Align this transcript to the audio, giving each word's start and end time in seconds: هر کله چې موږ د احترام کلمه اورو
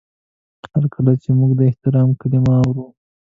هر 0.71 0.83
کله 0.93 1.11
چې 1.21 1.29
موږ 1.39 1.51
د 1.59 1.61
احترام 1.69 2.09
کلمه 2.21 2.53
اورو 2.63 2.85